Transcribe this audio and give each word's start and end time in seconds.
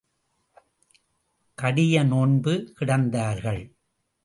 கடிய 1.57 2.03
நோன்பு 2.03 2.73
கிடந்தார்கள். 2.79 3.63